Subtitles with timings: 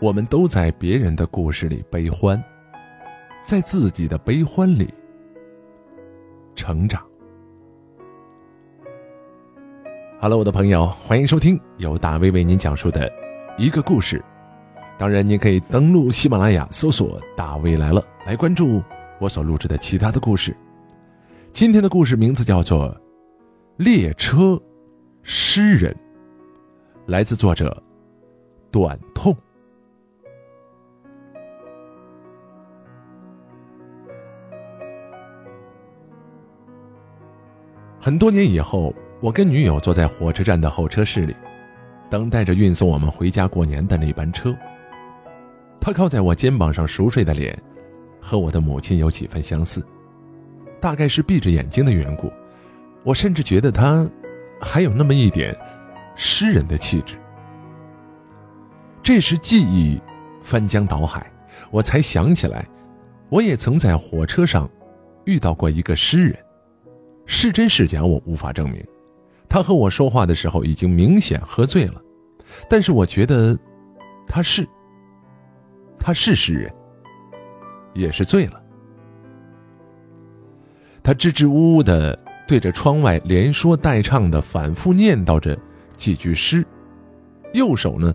[0.00, 2.40] 我们都在别人的故事里悲欢，
[3.44, 4.88] 在自己的悲欢里
[6.54, 7.04] 成长。
[10.20, 13.10] 好了我的朋友，欢迎收听由大威为您讲述的
[13.56, 14.24] 一个故事。
[14.96, 18.80] 当然，你可以登录喜马拉雅搜索“大威来了”，来关注
[19.18, 20.56] 我所录制的其他的故事。
[21.50, 22.88] 今天的故事名字叫做
[23.76, 24.60] 《列车
[25.24, 25.92] 诗人》，
[27.06, 27.82] 来自作者
[28.70, 29.36] 短痛。
[38.08, 41.36] 很多年以后，我跟女友坐在火车站的候车室里，
[42.08, 44.56] 等待着运送我们回家过年的那班车。
[45.78, 47.54] 她靠在我肩膀上熟睡的脸，
[48.18, 49.84] 和我的母亲有几分相似，
[50.80, 52.32] 大概是闭着眼睛的缘故，
[53.04, 54.08] 我甚至觉得她
[54.58, 55.54] 还有那么一点
[56.16, 57.14] 诗人的气质。
[59.02, 60.00] 这时记忆
[60.42, 61.30] 翻江倒海，
[61.70, 62.66] 我才想起来，
[63.28, 64.66] 我也曾在火车上
[65.26, 66.34] 遇到过一个诗人。
[67.30, 68.82] 是真是假，我无法证明。
[69.50, 72.02] 他和我说话的时候已经明显喝醉了，
[72.68, 73.56] 但是我觉得
[74.26, 74.66] 他是，
[75.98, 76.72] 他是诗人，
[77.92, 78.60] 也是醉了。
[81.02, 85.56] 他支支吾吾的对着窗外连说带唱的反复念叨着
[85.96, 86.66] 几句诗，
[87.52, 88.12] 右手呢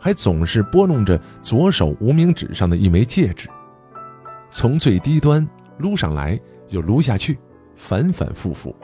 [0.00, 3.46] 还总是拨弄着左手无名指上的一枚戒指，
[4.50, 7.38] 从最低端撸上来又撸下去。
[7.74, 8.74] 反反复复，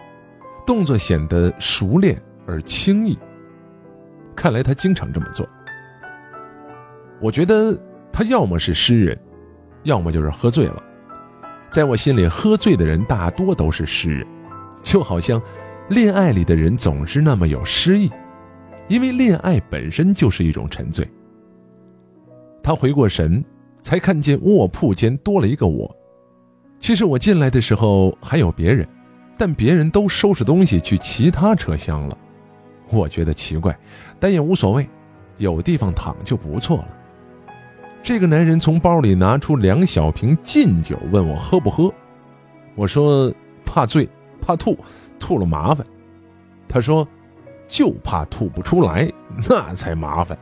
[0.66, 3.18] 动作显得熟练而轻易。
[4.34, 5.48] 看来他经常这么做。
[7.20, 7.78] 我觉得
[8.10, 9.18] 他要么是诗人，
[9.82, 10.82] 要么就是喝醉了。
[11.70, 14.26] 在我心里，喝醉的人大多都是诗人，
[14.82, 15.40] 就好像
[15.88, 18.10] 恋爱里的人总是那么有诗意，
[18.88, 21.06] 因为恋爱本身就是一种沉醉。
[22.62, 23.44] 他回过神，
[23.80, 25.94] 才看见卧铺间多了一个我。
[26.80, 28.88] 其实我进来的时候还有别人，
[29.36, 32.18] 但别人都收拾东西去其他车厢了。
[32.88, 33.78] 我觉得奇怪，
[34.18, 34.88] 但也无所谓，
[35.36, 36.88] 有地方躺就不错了。
[38.02, 41.92] 这个男人从包里拿出两小瓶劲酒，问我喝不喝。
[42.74, 43.32] 我说
[43.64, 44.08] 怕醉，
[44.40, 44.76] 怕吐，
[45.18, 45.86] 吐了麻烦。
[46.66, 47.06] 他说
[47.68, 49.08] 就怕吐不出来，
[49.48, 50.36] 那才麻烦。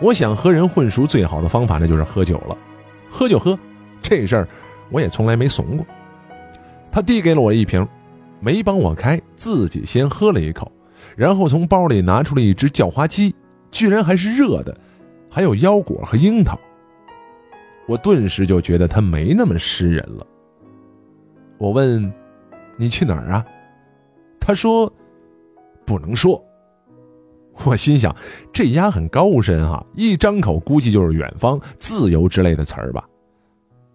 [0.00, 2.56] 我想和人混熟最好的方法那就是喝酒了，
[3.10, 3.58] 喝就喝，
[4.00, 4.48] 这事儿。
[4.90, 5.86] 我也从来没怂过。
[6.90, 7.86] 他递给了我一瓶，
[8.40, 10.72] 没帮我开，自己先喝了一口，
[11.14, 13.34] 然后从包里拿出了一只叫花鸡，
[13.70, 14.74] 居然还是热的，
[15.30, 16.58] 还有腰果和樱桃。
[17.86, 20.26] 我顿时就觉得他没那么诗人了。
[21.58, 22.12] 我问
[22.78, 23.44] ：“你去哪儿啊？”
[24.40, 24.90] 他说
[25.84, 26.42] ：“不能说。”
[27.64, 28.14] 我心想：
[28.52, 33.06] 这丫很高深哈，一张口估计就是远方、自由之类的词儿吧。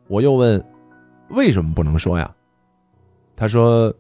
[0.08, 0.64] 我又问。
[1.32, 2.34] 为什么不能说呀？
[3.36, 3.94] 他说：“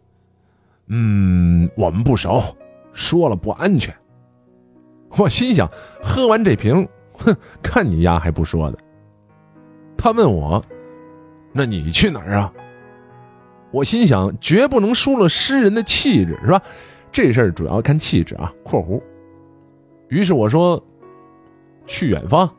[0.87, 2.41] 嗯，我们不熟，
[2.93, 3.93] 说了不安全。”
[5.17, 5.69] 我心想，
[6.01, 6.87] 喝完这瓶，
[7.17, 8.77] 哼，看你丫还不说的。
[9.97, 10.63] 他问我
[11.51, 12.53] ：“那你去哪儿啊？”
[13.71, 16.61] 我心想，绝不能输了诗人的气质，是吧？
[17.11, 18.53] 这事儿主要看气质啊。
[18.63, 19.01] （括弧）
[20.09, 20.81] 于是我说
[21.87, 22.49] ：“去远方。”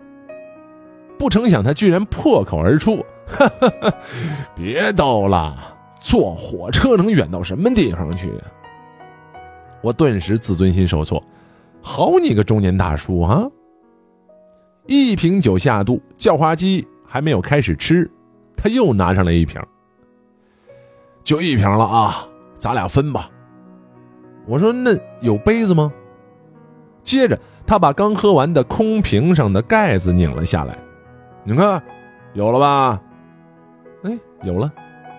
[1.23, 2.97] 不成想，他居然破口而出。
[3.29, 3.95] 哈哈哈！
[4.57, 5.57] 别逗了，
[6.01, 8.33] 坐火车能远到什么地方去？
[9.83, 11.23] 我顿时自尊心受挫。
[11.81, 13.47] 好你个中年大叔啊！
[14.87, 18.11] 一瓶酒下肚，叫花鸡还没有开始吃，
[18.57, 19.63] 他又拿上来一瓶。
[21.23, 22.27] 就一瓶了啊，
[22.59, 23.31] 咱俩分吧。
[24.45, 24.91] 我说那
[25.21, 25.93] 有杯子吗？
[27.05, 30.77] 接着他把刚喝完的空瓶上的盖子拧了下来，
[31.45, 31.83] 你看，
[32.35, 33.01] 有了吧？
[34.05, 34.73] 哎，有了，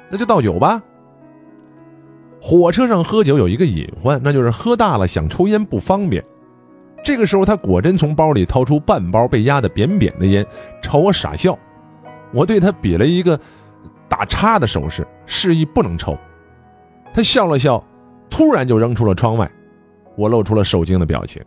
[0.09, 0.81] 那就倒酒吧。
[2.41, 6.23] 火车上喝酒有一个隐患，那就是喝大了想抽烟不方便。
[7.03, 10.45] 这个时候，他果真从包里掏出半包被压得扁扁的烟，
[10.81, 11.57] 朝我傻笑。
[12.33, 13.39] 我对他比了一个
[14.07, 16.17] 打叉的手势，示意不能抽。
[17.13, 17.83] 他笑了笑，
[18.29, 19.49] 突然就扔出了窗外。
[20.15, 21.41] 我露出了受惊的表情。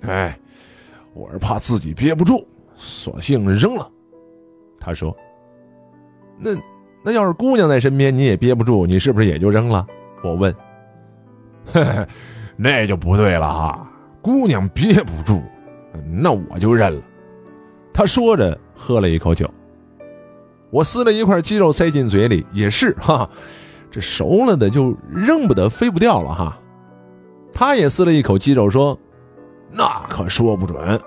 [0.00, 0.38] 哎，
[1.14, 3.90] 我是怕自己憋不住，索性扔了。
[4.78, 5.16] 他说。
[6.36, 6.50] 那
[7.04, 9.86] 那要是姑娘在身边，你也憋不住，你是不是也就扔了？
[10.22, 10.54] 我问。
[11.66, 12.06] 嘿嘿，
[12.56, 13.90] 那就不对了哈，
[14.20, 15.40] 姑娘憋不住，
[16.10, 17.00] 那我就认了。
[17.92, 19.48] 他说着喝了一口酒。
[20.70, 23.30] 我撕了一块鸡肉塞进嘴里，也是哈，
[23.90, 26.58] 这熟了的就扔不得，飞不掉了哈。
[27.52, 28.98] 他也撕了一口鸡肉，说
[29.70, 31.00] ：“那可说不准，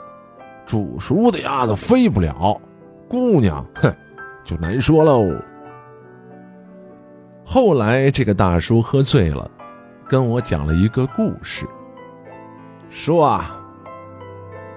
[0.68, 2.60] 煮熟的鸭子飞不了，
[3.08, 3.92] 姑娘，哼，
[4.44, 5.34] 就难说喽。
[7.46, 9.50] 后来这个大叔喝醉了，
[10.10, 11.66] 跟我讲了一个故事，
[12.90, 13.58] 说啊，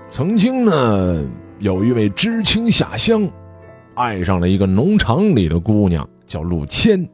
[0.08, 1.28] 曾经呢
[1.58, 3.28] 有一位知青下乡，
[3.96, 7.04] 爱上了一个农场里的姑娘，叫陆谦。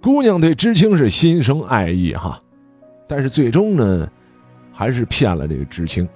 [0.00, 2.38] 姑娘对知青是心生爱意哈，
[3.08, 4.08] 但是最终呢，
[4.72, 6.08] 还是骗了这个知青。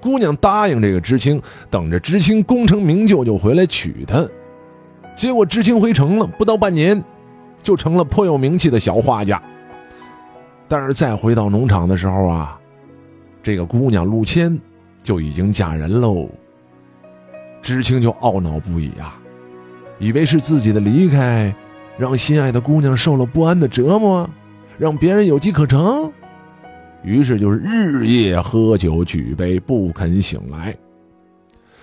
[0.00, 4.26] 姑娘答应这个知青，等着知青功成名就就回来娶她。
[5.14, 7.02] 结果知青回城了，不到半年，
[7.62, 9.40] 就成了颇有名气的小画家。
[10.66, 12.58] 但是再回到农场的时候啊，
[13.42, 14.58] 这个姑娘陆谦
[15.02, 16.28] 就已经嫁人喽。
[17.60, 19.20] 知青就懊恼不已啊，
[19.98, 21.54] 以为是自己的离开，
[21.98, 24.28] 让心爱的姑娘受了不安的折磨，
[24.78, 26.10] 让别人有机可乘。
[27.02, 30.74] 于是就是日夜喝酒举杯，不肯醒来，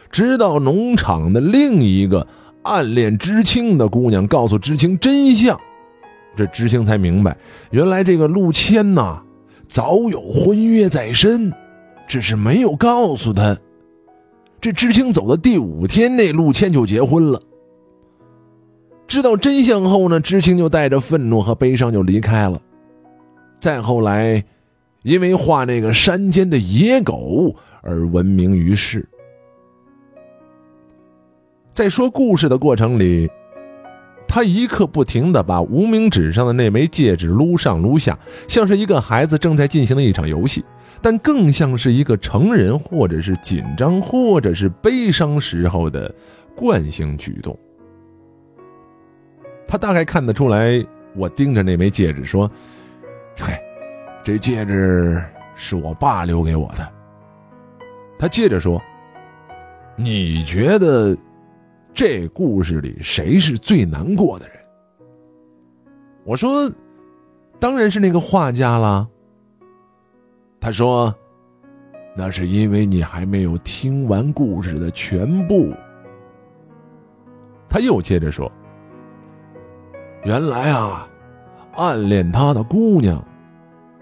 [0.09, 2.25] 直到农场的另一个。
[2.63, 5.57] 暗恋知青的姑娘告诉知青真相，
[6.35, 7.37] 这知青才明白，
[7.71, 9.21] 原来这个陆谦呐，
[9.69, 11.49] 早有婚约在身，
[12.09, 13.57] 只是没有告诉他。
[14.59, 17.41] 这知青走的第五天，那陆谦就结婚了。
[19.07, 22.59] 知道真相后呢，知青就带着愤怒和悲伤就离开了。
[23.61, 24.43] 再后来，
[25.07, 29.07] 因为画那个山间的野狗而闻名于世。
[31.71, 33.30] 在说故事的过程里，
[34.27, 38.19] 他一刻不停的把无名指上的那枚戒指撸上撸下，
[38.50, 40.62] 像是一个孩子正在进行的一场游戏，
[41.01, 46.13] 但更像是一个成人或者是紧张或者是悲伤时候的
[46.53, 47.57] 惯性举动。
[49.65, 52.51] 他大概看得出来，我盯着那枚戒指说
[53.39, 53.57] ：“嗨，
[54.27, 55.24] 这戒指
[55.56, 56.85] 是我爸留给我的。”
[58.19, 58.81] 他接着说
[59.95, 61.18] ：“你觉得？”
[61.95, 64.57] 这故事里谁是最难过的人？
[66.25, 66.69] 我说，
[67.57, 69.07] 当然是那个画家啦。
[70.59, 71.15] 他说，
[72.13, 75.74] 那是因为你还没有听完故事的全部。
[77.69, 78.51] 他又接着说，
[80.25, 81.07] 原来啊，
[81.77, 83.24] 暗恋他的姑娘，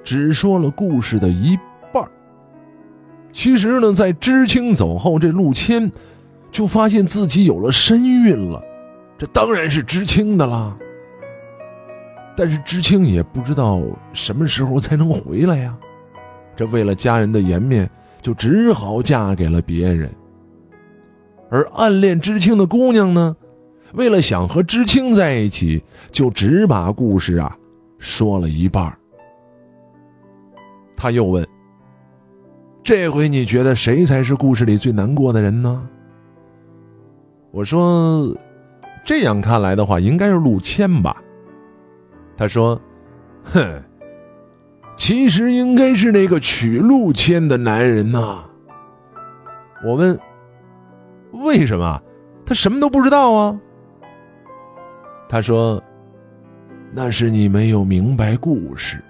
[0.06, 1.57] 只说了故事的一
[1.92, 2.07] 半
[3.34, 5.92] 其实呢，在知青走后，这陆谦。
[6.52, 8.63] 就发现自己有了身孕了，
[9.18, 10.74] 这当然是知青的啦。
[12.38, 13.81] 但是知青也不知道
[14.13, 15.75] 什么时候才能回来呀，
[16.56, 17.90] 这为了家人的颜面，
[18.22, 20.10] 就只好嫁给了别人。
[21.50, 23.36] 而暗恋知青的姑娘呢，
[23.96, 27.54] 为了想和知青在一起，就只把故事啊
[27.98, 28.98] 说了一半。
[30.95, 31.47] 他又问
[32.83, 35.88] ：“这回你觉得谁才是故事里最难过的人呢？”
[37.51, 38.36] 我说
[39.06, 41.21] ：“这样看来的话，应该是陆谦吧。”
[42.38, 42.80] 他说
[43.45, 43.81] ：“哼，
[44.97, 48.44] 其实应该是那个娶陆谦的男人呐。”
[49.86, 50.19] 我问
[51.31, 52.01] ：“为什么？
[52.45, 53.59] 他什么都不知道啊？”
[55.29, 55.81] 他说
[56.93, 59.03] ：“那是你没有明白故事。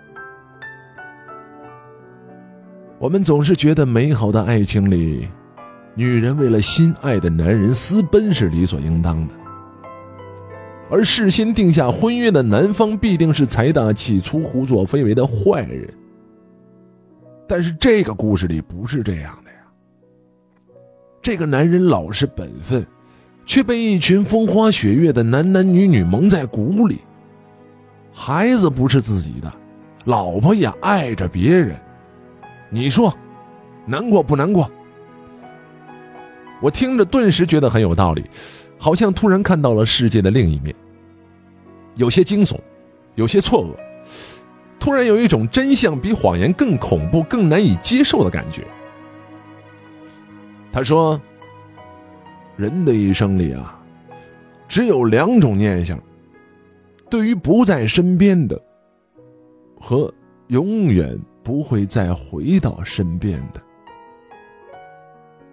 [2.99, 5.27] 我们总是觉得美好的爱情里。”
[5.97, 9.33] 女人为了心爱的男人私奔是理所应当的，
[10.89, 15.87] 而事先定下婚约的男方必定是财大气粗、胡作非为的坏人。
[17.47, 19.57] 但是这个故事里不是这样的呀。
[21.21, 22.85] 这个男人老实本分，
[23.45, 26.99] 却被一群风花雪月的男男女女蒙在鼓里。
[28.11, 29.49] 孩子不是自己的，
[30.03, 31.79] 老婆也爱着别人，
[32.69, 33.13] 你说，
[33.85, 34.69] 难过不难过？
[36.61, 38.23] 我听着，顿时觉得很有道理，
[38.77, 40.75] 好像突然看到了世界的另一面。
[41.95, 42.57] 有些惊悚，
[43.15, 43.75] 有些错愕，
[44.79, 48.63] 突然有一种真相比谎言更恐怖、更难以接受的感觉。
[50.71, 51.19] 他说
[52.57, 53.81] ：“人的一生里啊，
[54.67, 55.97] 只有两种念想，
[57.09, 58.61] 对于不在身边的，
[59.79, 60.13] 和
[60.47, 63.61] 永远不会再回到身边的。”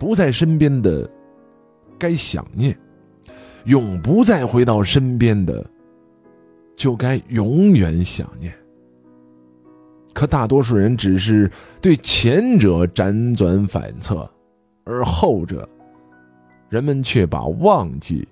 [0.00, 1.08] 不在身边的，
[1.96, 2.74] 该想念；
[3.66, 5.64] 永不再回到身边的，
[6.74, 8.52] 就该永远想念。
[10.12, 11.48] 可大多数人只是
[11.80, 14.28] 对前者辗转反侧，
[14.82, 15.68] 而后者，
[16.68, 18.26] 人们却把忘记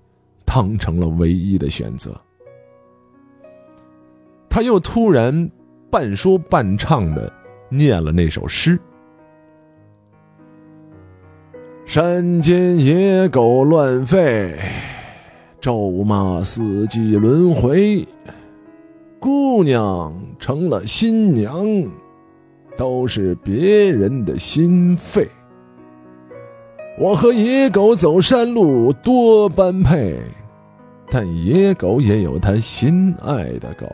[0.45, 2.21] 当成了唯一的选择。
[4.49, 5.49] 他又突然
[5.89, 7.33] 半说半唱的
[7.71, 8.79] 念了那首诗。
[11.87, 14.55] 山间野狗乱吠，
[15.61, 18.07] 咒骂四季轮回。
[19.19, 21.67] 姑娘成了新娘，
[22.77, 25.29] 都是别人的心肺。
[26.99, 30.19] 我和野狗走山路多般配，
[31.11, 33.87] 但野狗也有它心爱的狗，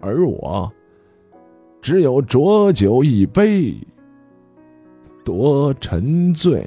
[0.00, 0.70] 而我
[1.84, 3.74] 只有浊酒一杯。
[5.22, 6.66] 多沉醉。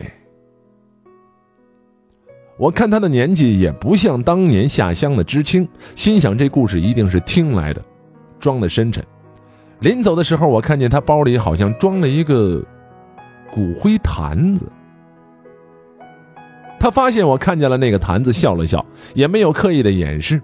[2.55, 7.83] 我看他的年纪也不像当年下乡的知青，心想这故事一定是听来的，
[8.39, 9.03] 装的深沉。
[9.79, 12.63] 临走的时候，我看见他包里好像装了一个
[13.51, 14.71] 骨灰坛子。
[16.79, 20.39] 他发现我看见了那个坛子，笑了笑，也没有刻意的掩饰。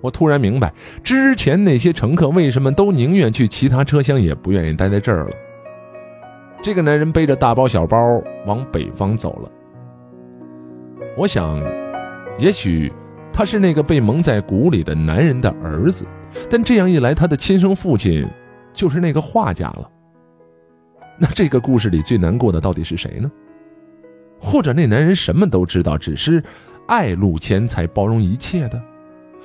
[0.00, 0.72] 我突然明白，
[1.02, 5.30] 之前那些乘客为什么都宁愿去其他车厢，也不愿意待在这儿了。
[6.62, 7.98] 这个男人背着大包小包
[8.46, 9.50] 往北方走了。
[11.16, 11.62] 我想，
[12.38, 12.92] 也许
[13.32, 16.04] 他是那个被蒙在鼓里的男人的儿子，
[16.50, 18.28] 但这样一来，他的亲生父亲
[18.74, 19.90] 就是那个画家 了。
[21.18, 23.30] 那这个故事里最难过的到底是谁呢？
[24.38, 26.42] 或者那男人什么都知道，只是
[26.86, 28.82] 爱陆谦才包容一切的？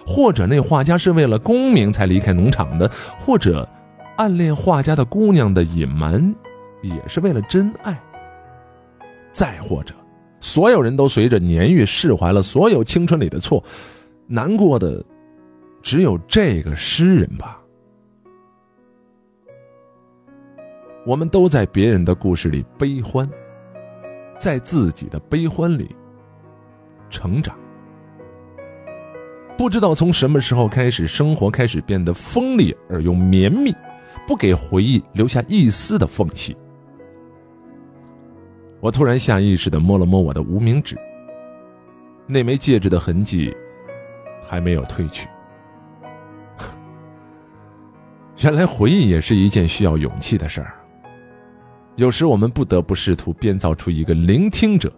[0.05, 2.89] 或者那画家是为了功名才离开农场的？
[3.20, 3.67] 或者
[4.17, 6.34] 暗恋画家的姑娘的隐瞒？
[6.81, 8.01] 也是为了真爱。
[9.31, 9.93] 再或者，
[10.39, 13.63] 所有人都随着年月释怀了所有青春里的错，
[14.27, 15.03] 难过的
[15.81, 17.62] 只有这个诗人吧。
[21.05, 23.29] 我们都在别人的故事里悲欢，
[24.39, 25.96] 在自己的悲欢里
[27.10, 27.55] 成长。
[29.58, 33.72] 不知道从什么时候开始，生活开始变得锋利而又绵密，
[34.27, 36.58] 不给回忆留下一丝的缝隙。
[38.79, 40.98] 我突然下意识的摸了摸我的无名指，
[42.25, 43.55] 那枚戒指的痕迹
[44.41, 45.27] 还没有褪去。
[48.41, 50.74] 原来回忆也是一件需要勇气的事儿。
[51.98, 54.91] 有时我们不得不试图编造出一个聆听者，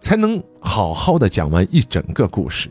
[0.00, 2.68] 才能好好的讲完一整个故事。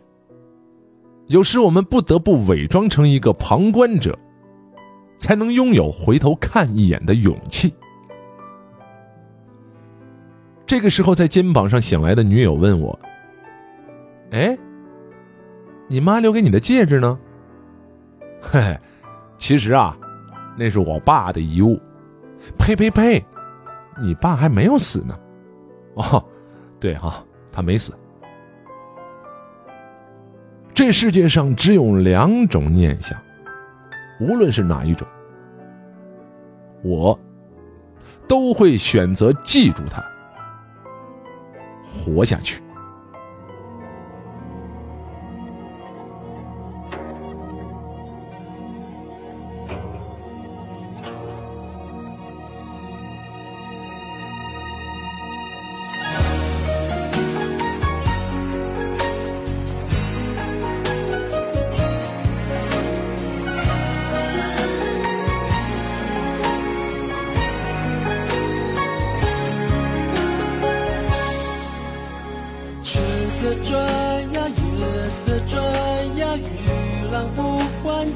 [1.28, 4.18] 有时我们不得不伪装成一个旁观者，
[5.18, 7.74] 才能拥有回头看一眼的勇气。
[10.68, 12.98] 这个时候，在肩膀上醒来的女友问我
[14.32, 14.56] ：“哎，
[15.88, 17.18] 你妈留给你的戒指呢
[18.40, 18.80] ？”“嘿嘿，
[19.40, 19.98] 其实啊，
[20.56, 21.80] 那是我爸的遗物。
[22.58, 23.24] ”“呸呸呸，
[24.00, 25.18] 你爸还没有死呢。
[25.96, 26.24] ”“哦，
[26.80, 27.92] 对哈，他没死。”
[30.76, 33.18] 这世界上只有两种念想，
[34.20, 35.08] 无论是哪一种，
[36.84, 37.18] 我
[38.28, 40.04] 都会选择记住它。
[41.86, 42.62] 活下去。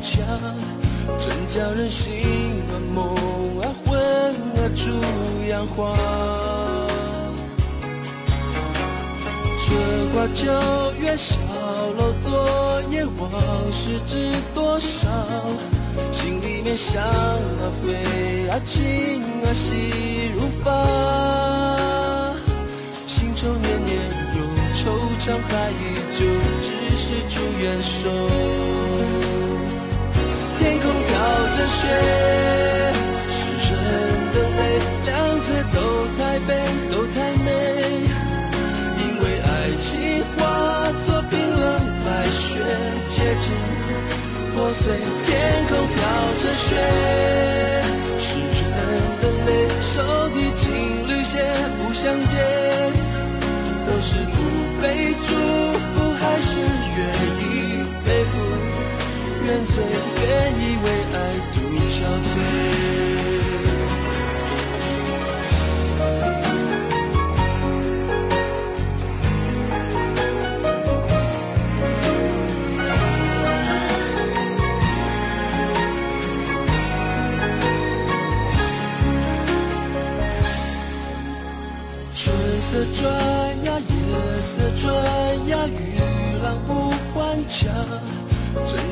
[0.02, 0.26] 墙
[1.20, 2.12] 真叫人心
[2.70, 3.16] 啊梦
[3.62, 4.90] 啊魂啊出
[5.48, 5.96] 洋花。
[9.58, 9.76] 这
[10.14, 10.52] 挂九
[11.00, 11.36] 月小
[11.98, 13.32] 楼昨夜往
[13.72, 15.08] 事知多少？
[16.12, 22.34] 心里面想啊飞啊情啊细如发，
[23.06, 23.96] 心愁年年
[24.36, 24.40] 有
[24.74, 24.90] 惆
[25.20, 25.74] 怅，还依
[26.12, 26.26] 旧
[26.62, 28.10] 只是祝愿手。
[31.56, 31.82] 着雪，
[33.30, 33.38] 是
[33.68, 33.76] 人
[34.34, 34.62] 的泪，
[35.06, 35.10] 两
[35.44, 35.78] 者都
[36.18, 36.50] 太悲，
[36.92, 37.48] 都太美。
[38.98, 39.48] 因为爱
[39.80, 39.88] 情
[40.38, 40.40] 化
[41.06, 41.64] 作冰冷
[42.06, 42.48] 白雪，
[43.08, 43.46] 结晶
[44.56, 44.82] 破碎。
[45.26, 45.30] 天
[45.68, 45.98] 空飘
[46.42, 46.68] 着雪，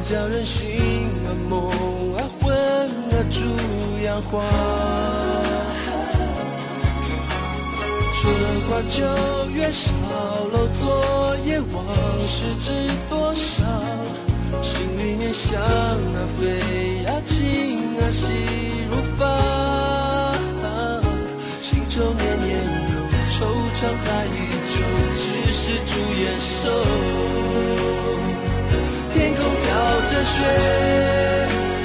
[0.10, 0.80] 叫人心
[1.26, 1.70] 啊梦
[2.16, 3.44] 啊魂啊猪
[4.02, 4.42] 羊化。
[8.14, 8.32] 说
[8.70, 9.04] 话就
[9.52, 9.92] 越少，
[10.54, 11.86] 楼昨夜往
[12.26, 12.72] 事知
[13.10, 13.66] 多少？
[30.34, 30.38] 雪，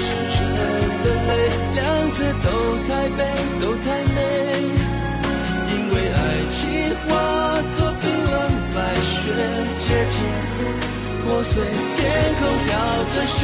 [0.04, 0.06] 是
[0.56, 0.58] 人
[1.04, 1.30] 的泪，
[1.74, 1.80] 两
[2.12, 2.46] 者都
[2.88, 3.18] 太悲，
[3.60, 4.18] 都太美。
[5.68, 6.20] 因为爱
[6.50, 6.60] 情
[7.06, 7.08] 化
[7.76, 8.34] 作冰冷
[8.74, 9.14] 白雪，
[9.78, 10.14] 结晶
[11.24, 11.54] 破碎，
[11.96, 12.00] 天
[12.38, 12.70] 空飘
[13.14, 13.40] 着雪，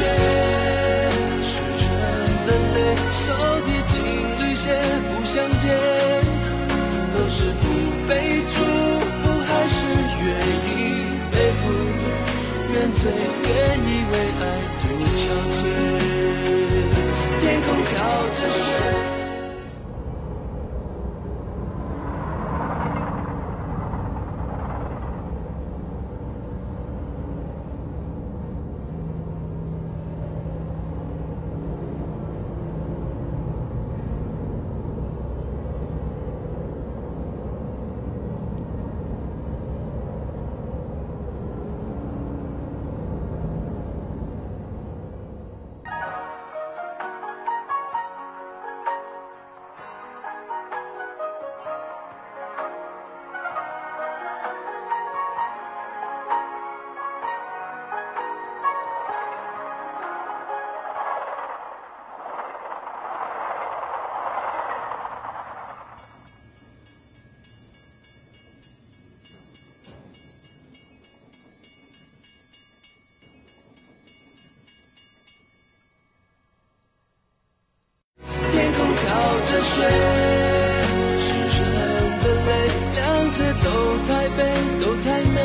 [79.61, 79.83] 雪，
[81.19, 81.61] 是人
[82.23, 82.49] 的泪，
[82.95, 82.97] 两
[83.33, 83.67] 者都
[84.07, 84.39] 太悲，
[84.81, 85.37] 都太美。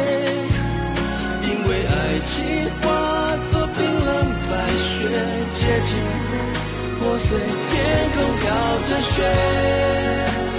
[1.42, 1.92] 因为爱
[2.24, 2.32] 情
[2.80, 2.84] 化
[3.50, 4.08] 作冰冷
[4.48, 4.94] 白雪，
[5.52, 5.90] 结晶
[6.98, 7.28] 破碎，
[7.70, 7.74] 天
[8.14, 8.42] 空飘
[8.88, 9.12] 着雪，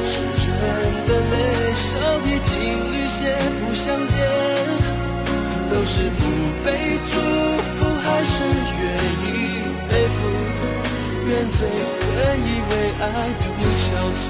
[0.05, 0.13] 是
[0.51, 0.59] 人
[1.07, 1.33] 的泪，
[1.73, 1.83] 手
[2.23, 2.53] 提金
[2.91, 3.17] 缕鞋
[3.61, 4.15] 不相见，
[5.69, 6.21] 都是不
[6.63, 6.67] 被
[7.11, 7.13] 祝
[7.75, 8.83] 福，还是愿
[9.23, 9.27] 意
[9.89, 10.17] 背负？
[11.27, 11.59] 愿醉，
[12.15, 13.06] 愿意为爱
[13.41, 14.25] 独憔悴。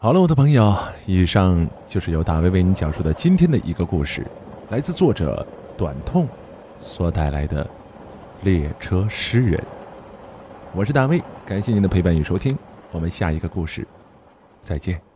[0.00, 0.76] 好了，我的朋友，
[1.06, 4.26] 以上就是由大卫为您讲述的今天的一个故事，
[4.68, 6.28] 来自作者短痛
[6.78, 7.64] 所带来的
[8.42, 9.58] 《列车诗人》。
[10.74, 12.54] 我是大卫，感谢您的陪伴与收听，
[12.92, 13.88] 我们下一个故事
[14.60, 15.07] 再见。